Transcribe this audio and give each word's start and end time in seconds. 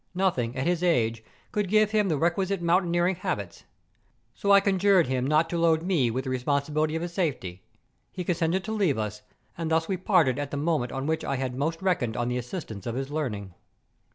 Nothing, 0.15 0.55
at 0.57 0.65
his 0.65 0.81
age, 0.81 1.23
could 1.51 1.69
give 1.69 1.91
him 1.91 2.09
the 2.09 2.17
requisite 2.17 2.59
mountaineering 2.59 3.17
habits. 3.17 3.65
So 4.33 4.51
I 4.51 4.59
conjured 4.59 5.05
him 5.05 5.27
not 5.27 5.47
to 5.51 5.59
load 5.59 5.83
me 5.83 6.09
with 6.09 6.23
the 6.23 6.31
respon¬ 6.31 6.65
sibility 6.67 6.95
of 6.95 7.03
his 7.03 7.13
safety; 7.13 7.61
he 8.11 8.23
consented 8.23 8.63
to 8.63 8.71
leave 8.71 8.97
us, 8.97 9.21
and 9.55 9.69
thus 9.69 9.87
we 9.87 9.97
parted 9.97 10.39
at 10.39 10.49
the 10.49 10.57
moment 10.57 10.91
on 10.91 11.05
which 11.05 11.23
I 11.23 11.35
had 11.35 11.53
most 11.53 11.83
reckoned 11.83 12.17
on 12.17 12.29
the 12.29 12.37
assistance 12.39 12.87
of 12.87 12.95
his 12.95 13.11
learning. 13.11 13.53